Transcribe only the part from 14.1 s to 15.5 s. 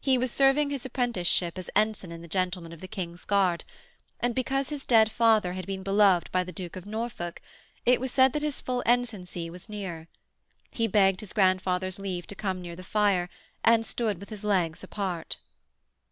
with his legs apart.